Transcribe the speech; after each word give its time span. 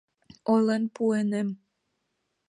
—Ойлен 0.51 0.83
пуынем. 0.95 1.47